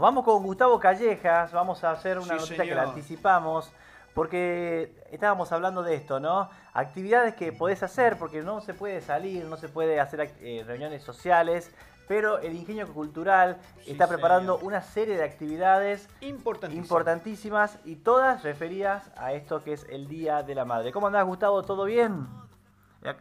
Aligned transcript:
Vamos 0.00 0.24
con 0.24 0.42
Gustavo 0.42 0.80
Callejas, 0.80 1.52
vamos 1.52 1.84
a 1.84 1.90
hacer 1.90 2.18
una 2.18 2.36
notita 2.36 2.64
que 2.64 2.74
la 2.74 2.84
anticipamos, 2.84 3.70
porque 4.14 4.94
estábamos 5.10 5.52
hablando 5.52 5.82
de 5.82 5.94
esto, 5.94 6.18
¿no? 6.18 6.48
Actividades 6.72 7.34
que 7.34 7.52
podés 7.52 7.82
hacer, 7.82 8.16
porque 8.18 8.40
no 8.40 8.62
se 8.62 8.72
puede 8.72 9.02
salir, 9.02 9.44
no 9.44 9.58
se 9.58 9.68
puede 9.68 10.00
hacer 10.00 10.32
eh, 10.40 10.64
reuniones 10.66 11.02
sociales, 11.02 11.70
pero 12.08 12.38
el 12.38 12.56
Ingenio 12.56 12.90
Cultural 12.90 13.58
está 13.86 14.08
preparando 14.08 14.56
una 14.60 14.80
serie 14.80 15.18
de 15.18 15.22
actividades 15.22 16.08
importantísimas 16.22 17.78
y 17.84 17.96
todas 17.96 18.42
referidas 18.42 19.12
a 19.18 19.34
esto 19.34 19.62
que 19.62 19.74
es 19.74 19.84
el 19.90 20.08
Día 20.08 20.42
de 20.42 20.54
la 20.54 20.64
Madre. 20.64 20.92
¿Cómo 20.92 21.08
andás, 21.08 21.26
Gustavo? 21.26 21.62
¿Todo 21.62 21.84
bien? 21.84 22.26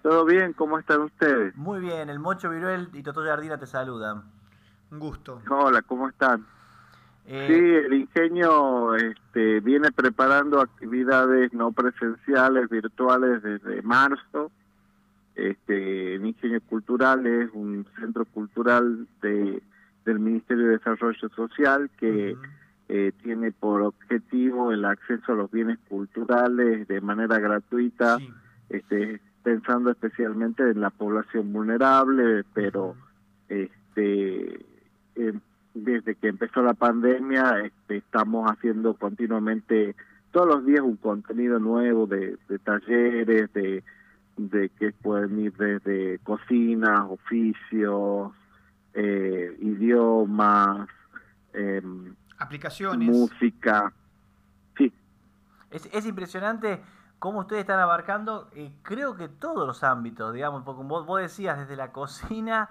Todo 0.02 0.24
bien, 0.24 0.54
¿cómo 0.54 0.80
están 0.80 1.02
ustedes? 1.02 1.54
Muy 1.58 1.82
bien, 1.82 2.10
el 2.10 2.20
Mocho 2.20 2.50
Viruel 2.50 2.90
y 2.94 3.04
Toto 3.04 3.22
Jardina 3.22 3.58
te 3.58 3.68
saludan. 3.68 4.32
Un 4.92 5.00
gusto. 5.00 5.42
Hola, 5.50 5.82
¿cómo 5.82 6.08
están? 6.08 6.48
Eh, 7.32 7.46
sí, 7.48 7.86
el 7.86 7.94
ingenio 7.94 8.96
este, 8.96 9.60
viene 9.60 9.92
preparando 9.92 10.62
actividades 10.62 11.54
no 11.54 11.72
presenciales, 11.72 12.68
virtuales 12.70 13.44
desde 13.44 13.84
marzo. 13.84 14.52
Este, 15.36 16.16
el 16.16 16.26
Ingenio 16.26 16.60
Cultural 16.62 17.28
es 17.28 17.52
un 17.54 17.86
centro 18.00 18.26
cultural 18.26 19.08
de, 19.22 19.62
del 20.06 20.20
Ministerio 20.20 20.66
de 20.66 20.78
Desarrollo 20.80 21.30
Social 21.30 21.92
que 22.00 22.36
eh, 22.90 23.12
tiene 23.22 23.52
por 23.52 23.84
objetivo 23.84 24.72
el 24.72 24.84
acceso 24.84 25.34
a 25.34 25.36
los 25.36 25.52
bienes 25.52 25.78
culturales 25.88 26.88
de 26.88 27.00
manera 27.00 27.38
gratuita, 27.38 28.18
este, 28.70 29.22
pensando 29.44 29.92
especialmente 29.92 30.64
en 30.64 30.82
la 30.82 30.90
población 30.90 31.54
vulnerable, 31.54 32.44
pero 32.56 32.96
este, 33.48 34.66
desde 35.74 36.16
que 36.16 36.28
empezó 36.30 36.62
la 36.62 36.74
pandemia 36.74 37.62
este, 37.64 37.98
estamos 37.98 38.50
haciendo 38.50 38.96
continuamente 38.96 39.96
todos 40.32 40.48
los 40.48 40.66
días 40.66 40.82
un 40.82 40.98
contenido 40.98 41.60
nuevo 41.60 42.06
de, 42.06 42.38
talleres, 42.64 43.52
de, 43.54 43.84
de 44.38 44.70
que 44.70 44.92
pueden 44.92 45.40
ir 45.40 45.54
desde 45.54 46.20
cocinas, 46.20 47.02
oficios, 47.10 48.32
eh, 48.94 49.56
idiomas, 49.60 50.88
em, 51.54 52.14
aplicaciones, 52.38 53.08
música. 53.08 53.92
Sí. 54.78 54.94
Es, 55.72 55.90
es 55.92 56.06
impresionante 56.06 56.82
cómo 57.20 57.40
ustedes 57.40 57.62
están 57.62 57.80
abarcando, 57.80 58.50
eh, 58.54 58.72
creo 58.82 59.16
que 59.16 59.28
todos 59.28 59.68
los 59.68 59.84
ámbitos, 59.84 60.34
digamos, 60.34 60.64
porque 60.64 60.84
vos, 60.84 61.06
vos 61.06 61.22
decías 61.22 61.60
desde 61.60 61.76
la 61.76 61.92
cocina 61.92 62.70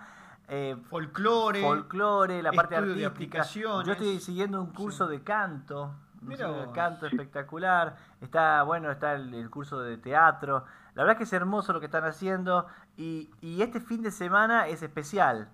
eh, 0.49 0.77
folclore, 0.89 1.61
folclore, 1.61 2.43
la 2.43 2.53
parte 2.53 2.77
artística. 2.77 3.01
De 3.01 3.07
aplicaciones. 3.07 3.87
Yo 3.87 3.93
estoy 3.93 4.19
siguiendo 4.21 4.61
un 4.63 4.73
curso 4.73 5.07
de 5.07 5.23
canto, 5.23 5.95
un 6.23 6.73
canto 6.73 7.07
espectacular. 7.07 7.97
Está, 8.21 8.63
bueno, 8.63 8.91
está 8.91 9.15
el, 9.15 9.51
curso 9.51 9.81
de 9.81 9.99
teatro. 9.99 10.65
La 10.95 11.05
verdad 11.05 11.19
que 11.19 11.25
es 11.25 11.33
hermoso 11.33 11.73
lo 11.73 11.81
que 11.81 11.87
están 11.87 12.05
haciendo 12.05 12.67
y, 12.97 13.31
y 13.41 13.63
este 13.63 13.81
fin 13.81 14.03
de 14.03 14.11
semana 14.11 14.69
es 14.69 14.83
especial. 14.83 15.49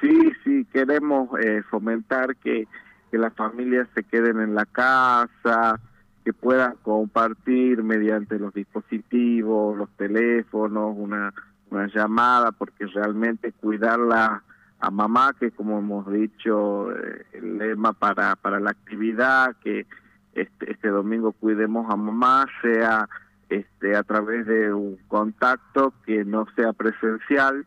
Sí, 0.00 0.32
sí, 0.42 0.66
queremos 0.72 1.28
eh, 1.40 1.62
fomentar 1.70 2.36
que, 2.36 2.66
que 3.10 3.18
las 3.18 3.32
familias 3.34 3.88
se 3.94 4.02
queden 4.02 4.40
en 4.40 4.54
la 4.54 4.66
casa, 4.66 5.80
que 6.24 6.32
puedan 6.32 6.74
compartir 6.82 7.82
mediante 7.82 8.38
los 8.38 8.52
dispositivos, 8.52 9.76
los 9.78 9.88
teléfonos, 9.90 10.94
una 10.96 11.32
una 11.74 11.88
llamada, 11.88 12.52
porque 12.52 12.86
realmente 12.86 13.52
cuidarla 13.52 14.42
a 14.80 14.90
mamá, 14.90 15.34
que 15.38 15.50
como 15.50 15.78
hemos 15.78 16.10
dicho, 16.10 16.92
eh, 16.92 17.26
el 17.32 17.58
lema 17.58 17.92
para, 17.92 18.36
para 18.36 18.60
la 18.60 18.70
actividad, 18.70 19.56
que 19.62 19.86
este, 20.34 20.72
este 20.72 20.88
domingo 20.88 21.32
cuidemos 21.32 21.90
a 21.90 21.96
mamá, 21.96 22.46
sea 22.62 23.08
este, 23.48 23.96
a 23.96 24.02
través 24.02 24.46
de 24.46 24.72
un 24.72 24.98
contacto 25.08 25.92
que 26.04 26.24
no 26.24 26.46
sea 26.54 26.72
presencial, 26.72 27.66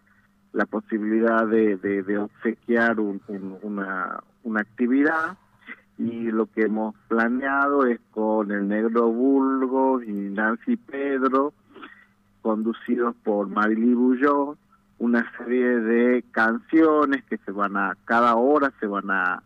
la 0.53 0.65
posibilidad 0.65 1.45
de, 1.45 1.77
de, 1.77 2.17
obsequiar 2.17 2.99
una, 2.99 4.23
una 4.43 4.61
actividad. 4.61 5.37
Y 5.99 6.31
lo 6.31 6.45
que 6.47 6.63
hemos 6.63 6.95
planeado 7.07 7.85
es 7.85 7.99
con 8.11 8.51
el 8.51 8.67
Negro 8.67 9.07
Bulgo 9.07 10.01
y 10.01 10.11
Nancy 10.11 10.77
Pedro 10.77 11.53
conducidos 12.47 13.13
por 13.25 13.49
Marily 13.49 13.93
Bulló, 13.93 14.55
una 14.99 15.29
serie 15.37 15.67
de 15.81 16.23
canciones 16.31 17.21
que 17.25 17.37
se 17.39 17.51
van 17.51 17.75
a, 17.75 17.97
cada 18.05 18.35
hora 18.35 18.71
se 18.79 18.87
van 18.87 19.11
a, 19.11 19.43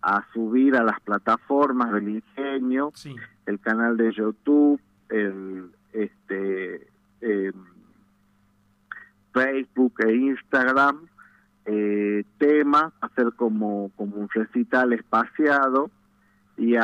a 0.00 0.24
subir 0.32 0.74
a 0.74 0.82
las 0.82 0.98
plataformas 1.00 1.92
del 1.92 2.08
ingenio, 2.08 2.90
el 3.44 3.60
canal 3.60 3.98
de 3.98 4.12
YouTube, 4.12 4.80
el 5.10 5.70
este 5.92 6.88
em, 7.20 7.52
Facebook 9.34 9.92
e 10.06 10.14
Instagram, 10.14 11.06
eh, 11.66 12.24
temas, 12.38 12.94
hacer 13.02 13.34
como, 13.36 13.90
como 13.94 14.16
un 14.16 14.28
recital 14.30 14.94
espaciado 14.94 15.90
y 16.56 16.76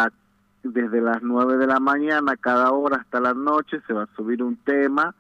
desde 0.63 1.01
las 1.01 1.23
9 1.23 1.57
de 1.57 1.67
la 1.67 1.81
mañana 1.81 2.37
cada 2.37 2.71
hora 2.73 2.99
hasta 2.99 3.19
la 3.19 3.33
noche 3.33 3.81
se 3.87 3.95
va 3.95 4.03
a 4.03 4.15
subir 4.15 4.43
un 4.43 4.57
tema 4.57 5.15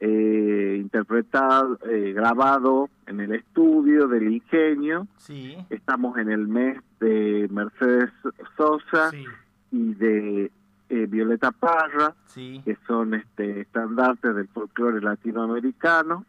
eh, 0.00 0.78
interpretado, 0.80 1.78
eh, 1.86 2.14
grabado 2.14 2.88
en 3.06 3.20
el 3.20 3.34
estudio 3.34 4.08
del 4.08 4.32
Ingenio. 4.32 5.06
Sí. 5.18 5.58
Estamos 5.68 6.16
en 6.16 6.30
el 6.30 6.48
mes 6.48 6.80
de 7.00 7.46
Mercedes 7.50 8.10
Sosa 8.56 9.10
y 9.70 9.94
de 9.94 10.50
eh, 10.88 11.06
Violeta 11.06 11.52
Parra, 11.52 12.14
que 12.34 12.78
son 12.86 13.12
este 13.12 13.60
estandartes 13.60 14.34
del 14.34 14.48
folclore 14.48 15.02
latinoamericano. 15.02 16.24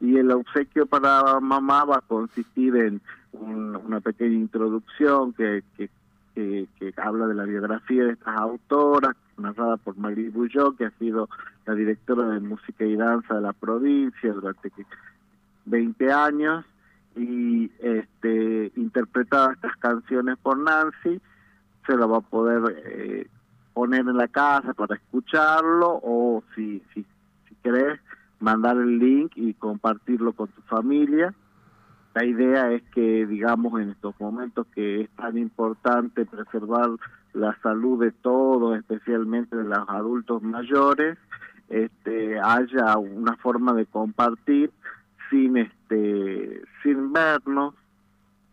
Y 0.00 0.16
el 0.16 0.30
obsequio 0.32 0.86
para 0.86 1.38
mamá 1.38 1.84
va 1.84 1.98
a 1.98 2.00
consistir 2.00 2.74
en 2.76 3.00
una 3.32 4.00
pequeña 4.00 4.34
introducción 4.34 5.34
que, 5.34 5.62
que, 5.76 5.88
que 6.34 6.94
habla 6.96 7.26
de 7.26 7.34
la 7.34 7.44
biografía 7.44 8.04
de 8.04 8.12
estas 8.12 8.36
autoras, 8.36 9.14
narrada 9.42 9.76
por 9.76 9.96
Marie 9.96 10.30
Bulló, 10.30 10.74
que 10.76 10.86
ha 10.86 10.90
sido 10.92 11.28
la 11.66 11.74
directora 11.74 12.28
de 12.28 12.40
música 12.40 12.84
y 12.84 12.96
danza 12.96 13.34
de 13.34 13.40
la 13.42 13.52
provincia 13.52 14.32
durante 14.32 14.72
20 15.66 16.12
años 16.12 16.64
y 17.14 17.70
este 17.80 18.72
interpretada 18.76 19.52
estas 19.52 19.76
canciones 19.76 20.38
por 20.38 20.58
Nancy 20.58 21.20
se 21.86 21.96
lo 21.96 22.08
va 22.08 22.18
a 22.18 22.22
poder 22.22 22.82
eh, 22.86 23.26
poner 23.74 24.00
en 24.00 24.16
la 24.16 24.28
casa 24.28 24.72
para 24.72 24.96
escucharlo 24.96 26.00
o 26.02 26.42
si 26.54 26.82
si 26.94 27.04
si 27.48 27.54
querés 27.62 28.00
mandar 28.40 28.76
el 28.78 28.98
link 28.98 29.32
y 29.36 29.54
compartirlo 29.54 30.32
con 30.32 30.48
tu 30.48 30.62
familia 30.62 31.34
la 32.14 32.24
idea 32.24 32.72
es 32.72 32.82
que 32.94 33.26
digamos 33.26 33.80
en 33.80 33.90
estos 33.90 34.18
momentos 34.20 34.66
que 34.74 35.02
es 35.02 35.10
tan 35.10 35.38
importante 35.38 36.26
preservar 36.26 36.90
la 37.32 37.56
salud 37.62 38.02
de 38.02 38.12
todos, 38.12 38.76
especialmente 38.76 39.56
de 39.56 39.64
los 39.64 39.88
adultos 39.88 40.42
mayores, 40.42 41.16
este, 41.68 42.38
haya 42.38 42.98
una 42.98 43.36
forma 43.36 43.72
de 43.72 43.86
compartir 43.86 44.70
sin 45.30 45.56
este 45.56 46.60
sin 46.82 47.12
vernos 47.12 47.74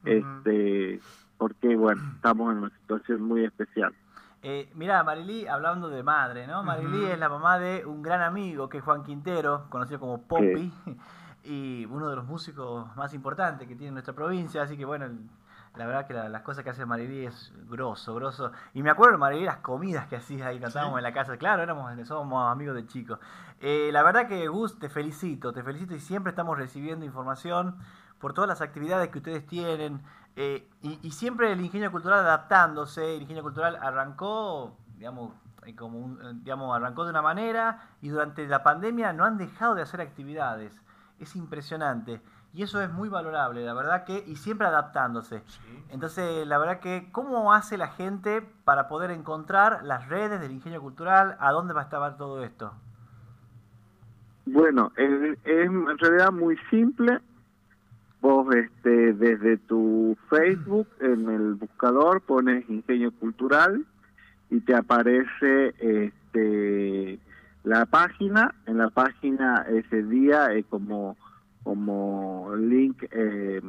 este 0.06 1.02
porque 1.38 1.76
bueno 1.76 2.02
estamos 2.16 2.54
en 2.54 2.60
una 2.60 2.70
situación 2.70 3.22
muy 3.22 3.44
especial. 3.44 3.94
Eh, 4.42 4.70
mira, 4.76 5.04
Marilí, 5.04 5.48
hablando 5.48 5.90
de 5.90 6.02
madre, 6.02 6.48
¿no? 6.48 6.64
Marilí 6.64 7.04
es 7.06 7.20
la 7.20 7.28
mamá 7.28 7.60
de 7.60 7.86
un 7.86 8.02
gran 8.02 8.22
amigo 8.22 8.70
que 8.70 8.78
es 8.78 8.84
Juan 8.84 9.04
Quintero, 9.04 9.66
conocido 9.70 10.00
como 10.00 10.22
Poppy, 10.22 10.72
y 11.50 11.86
uno 11.86 12.10
de 12.12 12.16
los 12.16 12.26
músicos 12.26 12.96
más 12.96 13.12
importantes 13.16 13.68
que 13.68 13.76
tiene 13.76 13.92
nuestra 13.92 14.14
provincia, 14.14 14.62
así 14.62 14.78
que 14.78 14.86
bueno, 14.86 15.10
la 15.76 15.88
verdad 15.88 16.06
que 16.06 16.14
las 16.14 16.42
cosas 16.44 16.64
que 16.64 16.70
hace 16.70 16.86
Marilí 16.86 17.26
es 17.26 17.52
grosso, 17.68 18.14
grosso. 18.14 18.52
Y 18.76 18.84
me 18.84 18.92
acuerdo, 18.92 19.18
Marilí, 19.18 19.46
las 19.46 19.58
comidas 19.58 20.06
que 20.08 20.16
hacías 20.16 20.46
ahí, 20.46 20.60
nos 20.60 20.70
estábamos 20.70 21.00
en 21.00 21.04
la 21.04 21.12
casa. 21.12 21.38
Claro, 21.38 21.64
éramos, 21.64 22.08
somos 22.08 22.52
amigos 22.52 22.76
de 22.76 22.86
chicos. 22.86 23.20
Eh, 23.62 23.90
la 23.92 24.04
verdad 24.04 24.28
que, 24.28 24.48
Gus, 24.48 24.78
te 24.78 24.90
felicito, 24.90 25.52
te 25.52 25.64
felicito 25.64 25.96
y 25.96 26.00
siempre 26.00 26.30
estamos 26.30 26.56
recibiendo 26.56 27.04
información 27.04 27.78
por 28.20 28.34
todas 28.34 28.48
las 28.48 28.62
actividades 28.62 29.10
que 29.10 29.18
ustedes 29.18 29.48
tienen. 29.48 30.04
Eh, 30.36 30.70
y, 30.84 31.12
siempre 31.12 31.52
el 31.52 31.62
ingenio 31.62 31.92
cultural 31.92 32.20
adaptándose. 32.20 33.16
El 33.16 33.24
ingenio 33.24 33.42
cultural 33.42 33.76
arrancó, 33.82 34.78
digamos, 34.98 35.34
eh, 35.66 35.76
como 35.76 36.16
digamos, 36.36 36.76
arrancó 36.76 37.06
de 37.06 37.10
una 37.10 37.24
manera 37.24 37.90
y 38.02 38.10
durante 38.10 38.48
la 38.48 38.62
pandemia 38.62 39.14
no 39.14 39.26
han 39.26 39.38
dejado 39.38 39.74
de 39.74 39.82
hacer 39.82 40.00
actividades. 40.00 40.80
Es 41.20 41.36
impresionante. 41.36 42.22
Y 42.54 42.64
eso 42.64 42.82
es 42.82 42.92
muy 42.92 43.10
valorable, 43.10 43.64
la 43.64 43.76
verdad 43.76 44.06
que, 44.06 44.24
y 44.26 44.36
siempre 44.36 44.66
adaptándose. 44.66 45.44
Entonces, 45.90 46.48
la 46.48 46.58
verdad 46.58 46.80
que, 46.80 47.10
¿cómo 47.12 47.54
hace 47.54 47.78
la 47.78 47.90
gente 47.90 48.42
para 48.64 48.88
poder 48.88 49.12
encontrar 49.12 49.84
las 49.84 50.10
redes 50.10 50.42
del 50.42 50.52
ingenio 50.52 50.82
cultural? 50.82 51.38
¿A 51.40 51.52
dónde 51.52 51.76
va 51.76 51.82
a 51.82 51.84
estar 51.84 52.18
todo 52.18 52.44
esto? 52.44 52.74
Bueno, 54.48 54.92
es, 54.96 55.38
en 55.44 55.98
realidad 56.00 56.32
muy 56.32 56.58
simple. 56.72 57.20
vos 58.20 58.48
este, 58.56 59.14
desde 59.14 59.58
tu 59.58 60.18
Facebook 60.28 60.88
en 61.02 61.30
el 61.30 61.54
buscador 61.54 62.22
pones 62.22 62.68
Ingenio 62.68 63.12
Cultural 63.12 63.86
y 64.50 64.60
te 64.62 64.76
aparece 64.76 65.76
este, 65.78 67.20
la 67.64 67.86
página. 67.86 68.54
En 68.66 68.78
la 68.78 68.90
página 68.90 69.66
ese 69.70 70.04
día 70.04 70.54
es 70.54 70.66
como, 70.68 71.18
como 71.64 72.54
link, 72.56 73.04
eh, 73.12 73.62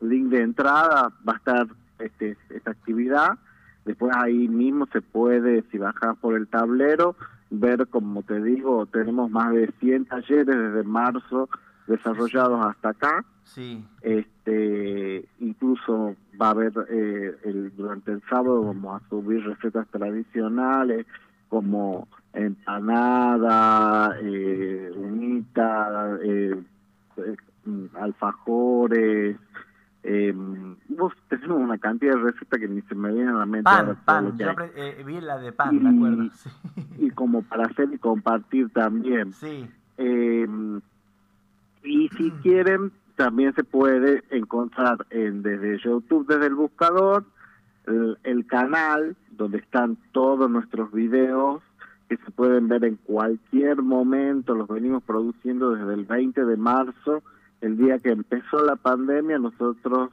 link 0.00 0.28
de 0.28 0.42
entrada 0.42 1.12
va 1.26 1.34
a 1.34 1.36
estar 1.36 1.66
este, 1.98 2.36
esta 2.50 2.70
actividad. 2.70 3.38
Después 3.84 4.14
ahí 4.14 4.48
mismo 4.48 4.86
se 4.92 5.00
puede, 5.00 5.62
si 5.70 5.78
bajas 5.78 6.16
por 6.18 6.36
el 6.36 6.48
tablero, 6.48 7.16
ver, 7.50 7.86
como 7.88 8.22
te 8.22 8.42
digo, 8.42 8.86
tenemos 8.86 9.30
más 9.30 9.52
de 9.52 9.72
100 9.80 10.06
talleres 10.06 10.46
desde 10.46 10.82
marzo 10.84 11.48
desarrollados 11.86 12.64
hasta 12.64 12.90
acá. 12.90 13.24
Sí. 13.44 13.84
Este, 14.02 15.28
incluso 15.40 16.14
va 16.40 16.48
a 16.48 16.50
haber 16.50 16.72
eh, 16.88 17.36
el, 17.44 17.74
durante 17.76 18.12
el 18.12 18.22
sábado 18.28 18.62
vamos 18.62 19.02
a 19.02 19.08
subir 19.08 19.44
recetas 19.44 19.88
tradicionales 19.88 21.06
como 21.48 22.06
empanada, 22.32 24.16
eh, 24.22 24.92
unita, 24.94 26.18
eh, 26.22 26.62
eh 27.18 27.36
alfajores. 27.94 29.36
Eh, 30.02 30.34
tenemos 31.28 31.58
una 31.58 31.78
cantidad 31.78 32.14
de 32.14 32.20
recetas 32.20 32.58
que 32.58 32.68
ni 32.68 32.80
se 32.82 32.94
me 32.94 33.12
vienen 33.12 33.34
a 33.34 33.40
la 33.40 33.46
mente. 33.46 33.64
Pan, 33.64 33.98
pan. 34.04 34.38
Yo 34.38 34.48
eh, 34.74 35.02
vi 35.04 35.20
la 35.20 35.38
de 35.38 35.52
pan, 35.52 35.82
me 35.82 35.90
acuerdo. 35.90 36.30
Y 36.98 37.10
como 37.10 37.42
para 37.42 37.64
hacer 37.64 37.88
y 37.92 37.98
compartir 37.98 38.70
también. 38.70 39.32
Sí. 39.32 39.68
Eh, 39.98 40.46
y 41.82 42.08
si 42.16 42.30
quieren, 42.42 42.92
también 43.16 43.54
se 43.54 43.64
puede 43.64 44.22
encontrar 44.30 45.06
en 45.10 45.42
desde 45.42 45.78
YouTube, 45.78 46.26
desde 46.26 46.46
el 46.46 46.54
buscador, 46.54 47.24
el, 48.22 48.46
canal 48.46 49.16
donde 49.32 49.58
están 49.58 49.96
todos 50.12 50.48
nuestros 50.50 50.92
videos 50.92 51.62
que 52.10 52.16
se 52.16 52.30
pueden 52.32 52.66
ver 52.66 52.84
en 52.84 52.96
cualquier 52.96 53.82
momento, 53.82 54.56
los 54.56 54.66
venimos 54.66 55.04
produciendo 55.04 55.76
desde 55.76 55.94
el 55.94 56.06
20 56.06 56.44
de 56.44 56.56
marzo, 56.56 57.22
el 57.60 57.76
día 57.76 58.00
que 58.00 58.10
empezó 58.10 58.64
la 58.64 58.74
pandemia, 58.74 59.38
nosotros, 59.38 60.10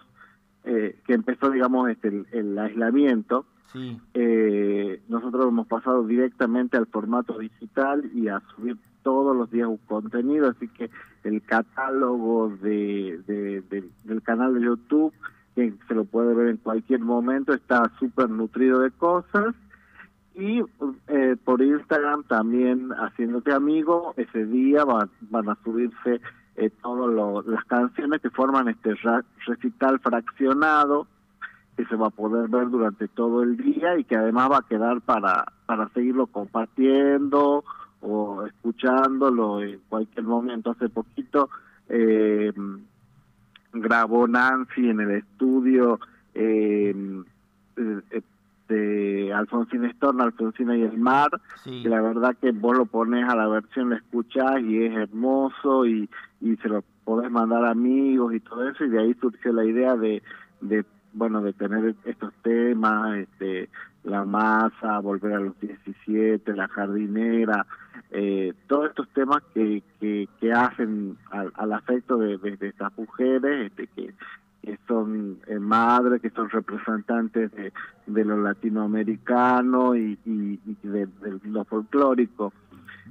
eh, 0.63 0.99
que 1.07 1.13
empezó, 1.15 1.49
digamos, 1.49 1.89
este, 1.89 2.23
el, 2.33 2.59
aislamiento, 2.59 3.47
sí. 3.73 3.99
eh, 4.13 5.01
nosotros 5.09 5.47
hemos 5.47 5.65
pasado 5.65 6.03
directamente 6.03 6.77
al 6.77 6.85
formato 6.85 7.39
digital 7.39 8.07
y 8.13 8.27
a 8.27 8.44
subir 8.55 8.77
todos 9.01 9.35
los 9.35 9.49
días 9.49 9.67
un 9.67 9.77
contenido, 9.77 10.49
así 10.49 10.67
que 10.67 10.91
el 11.23 11.41
catálogo 11.41 12.49
de, 12.61 13.23
del 14.05 14.21
canal 14.21 14.53
de 14.53 14.61
YouTube, 14.61 15.13
que 15.55 15.73
se 15.88 15.95
lo 15.95 16.05
puede 16.05 16.35
ver 16.35 16.49
en 16.49 16.57
cualquier 16.57 16.99
momento, 16.99 17.53
está 17.53 17.91
súper 17.97 18.29
nutrido 18.29 18.81
de 18.81 18.91
cosas. 18.91 19.55
Y 20.37 20.61
eh, 21.07 21.35
por 21.43 21.63
Instagram 21.63 22.23
también 22.25 22.91
haciéndote 22.91 23.51
amigo, 23.51 24.13
ese 24.17 24.45
día 24.45 24.85
van 24.85 25.49
a 25.49 25.57
subirse 25.63 26.21
eh, 26.55 26.69
todas 26.81 27.45
las 27.47 27.65
canciones 27.65 28.21
que 28.21 28.29
forman 28.29 28.67
este 28.67 28.95
recital 29.47 29.99
fraccionado 29.99 31.07
que 31.75 31.85
se 31.85 31.95
va 31.95 32.07
a 32.07 32.11
poder 32.11 32.49
ver 32.49 32.69
durante 32.69 33.07
todo 33.07 33.41
el 33.41 33.57
día 33.57 33.97
y 33.97 34.03
que 34.03 34.15
además 34.15 34.51
va 34.51 34.57
a 34.57 34.67
quedar 34.67 35.01
para, 35.01 35.45
para 35.65 35.89
seguirlo 35.89 36.27
compartiendo 36.27 37.63
o 38.01 38.45
escuchándolo 38.45 39.61
en 39.61 39.79
cualquier 39.89 40.25
momento. 40.25 40.71
Hace 40.71 40.89
poquito 40.89 41.49
eh, 41.89 42.51
grabó 43.73 44.27
Nancy 44.27 44.89
en 44.89 44.99
el 44.99 45.11
estudio 45.11 45.99
eh, 46.33 46.95
de 49.37 49.39
Alfonsina 49.39 49.91
Storna, 49.93 50.25
Alfonsina 50.25 50.75
y 50.75 50.81
el 50.81 50.97
mar, 50.97 51.29
y 51.65 51.87
la 51.87 52.01
verdad 52.01 52.35
que 52.39 52.51
vos 52.51 52.77
lo 52.77 52.85
pones 52.85 53.27
a 53.27 53.35
la 53.35 53.47
versión, 53.47 53.89
lo 53.89 53.95
escuchás 53.95 54.61
y 54.61 54.83
es 54.83 54.95
hermoso 54.95 55.85
y, 55.85 56.09
y 56.41 56.55
se 56.57 56.69
lo 56.69 56.83
podés 57.03 57.31
mandar 57.31 57.65
a 57.65 57.71
amigos 57.71 58.33
y 58.33 58.39
todo 58.39 58.67
eso, 58.67 58.85
y 58.85 58.89
de 58.89 58.99
ahí 58.99 59.13
surgió 59.21 59.53
la 59.53 59.65
idea 59.65 59.95
de, 59.95 60.21
de 60.61 60.85
bueno, 61.13 61.41
de 61.41 61.53
tener 61.53 61.95
estos 62.05 62.33
temas, 62.43 63.17
este, 63.17 63.69
la 64.03 64.23
masa, 64.23 64.99
volver 64.99 65.33
a 65.33 65.39
los 65.39 65.59
17, 65.59 66.53
la 66.53 66.67
jardinera, 66.67 67.65
eh, 68.11 68.53
todos 68.67 68.89
estos 68.89 69.09
temas 69.09 69.41
que, 69.53 69.83
que, 69.99 70.27
que 70.39 70.51
hacen 70.51 71.17
al, 71.31 71.73
afecto 71.73 72.17
de, 72.17 72.37
de, 72.37 72.67
estas 72.67 72.95
mujeres, 72.97 73.71
este, 73.71 73.87
que, 73.87 74.13
que 74.62 74.77
son 74.88 75.39
eh, 75.48 75.59
madres, 75.59 76.21
que 76.21 76.30
son 76.31 76.50
representantes 76.50 77.51
de, 77.51 77.74
de 78.06 78.25
lo 78.25 78.38
latinoamericano 78.38 79.95
y, 79.95 80.19
y, 80.25 80.59
de, 80.83 81.07
lo 81.44 81.63
folclórico, 81.65 82.54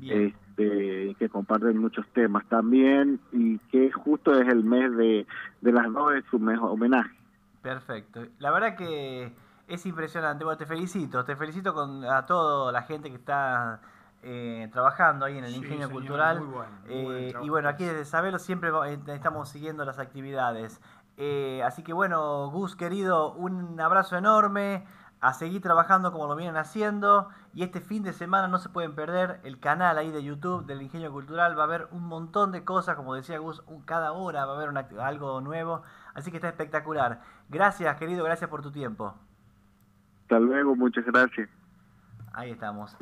este, 0.03 1.17
que 1.19 1.29
comparten 1.29 1.79
muchos 1.79 2.07
temas 2.09 2.45
también 2.47 3.21
y 3.33 3.59
que 3.71 3.91
justo 3.93 4.39
es 4.39 4.47
el 4.49 4.65
mes 4.65 4.95
de, 4.97 5.27
de 5.61 5.73
las 5.73 5.93
dos 5.93 6.15
es 6.15 6.25
su 6.31 6.39
mejor 6.39 6.71
homenaje. 6.73 7.17
Perfecto. 7.63 8.27
La 8.39 8.51
verdad 8.51 8.77
que 8.77 9.33
es 9.69 9.87
impresionante. 9.87 10.45
Bueno, 10.45 10.59
te 10.59 10.67
felicito, 10.67 11.25
te 11.25 11.37
felicito 11.37 11.75
con 11.75 12.05
a 12.05 12.27
toda 12.27 12.71
la 12.73 12.83
gente 12.83 13.09
que 13.09 13.17
está 13.17 13.81
eh, 14.23 14.69
trabajando 14.73 15.25
ahí 15.25 15.39
en 15.39 15.45
el 15.45 15.55
ingenio 15.55 15.91
cultural. 15.91 16.43
Eh, 16.89 17.33
y 17.43 17.49
bueno, 17.49 17.69
aquí 17.69 17.85
desde 17.85 18.05
Sabelo 18.05 18.39
siempre 18.39 18.71
eh, 18.71 18.99
estamos 19.09 19.49
siguiendo 19.49 19.85
las 19.85 19.99
actividades. 19.99 20.81
Así 21.65 21.83
que 21.83 21.93
bueno, 21.93 22.51
Gus 22.51 22.77
querido, 22.77 23.33
un 23.33 23.81
abrazo 23.81 24.17
enorme. 24.17 24.87
A 25.19 25.33
seguir 25.33 25.63
trabajando 25.63 26.13
como 26.13 26.27
lo 26.27 26.37
vienen 26.37 26.57
haciendo. 26.57 27.31
Y 27.55 27.63
este 27.63 27.81
fin 27.81 28.03
de 28.03 28.13
semana 28.13 28.49
no 28.49 28.59
se 28.59 28.69
pueden 28.69 28.95
perder 28.95 29.41
el 29.45 29.59
canal 29.59 29.97
ahí 29.97 30.11
de 30.11 30.23
YouTube 30.23 30.67
del 30.67 30.83
Ingenio 30.83 31.11
Cultural. 31.11 31.59
Va 31.59 31.63
a 31.63 31.67
haber 31.67 31.89
un 31.91 32.07
montón 32.07 32.53
de 32.53 32.65
cosas, 32.65 32.97
como 32.97 33.15
decía 33.15 33.39
Gus, 33.39 33.63
cada 33.87 34.13
hora 34.13 34.45
va 34.45 34.53
a 34.53 34.57
haber 34.57 35.01
algo 35.01 35.41
nuevo. 35.41 35.83
Así 36.15 36.31
que 36.31 36.37
está 36.37 36.49
espectacular. 36.49 37.23
Gracias, 37.49 37.97
querido, 37.97 38.25
gracias 38.25 38.51
por 38.51 38.61
tu 38.61 38.71
tiempo. 38.71 39.15
Hasta 40.23 40.39
luego, 40.39 40.77
muchas 40.77 41.05
gracias. 41.07 41.49
Ahí 42.35 42.51
estamos. 42.51 42.95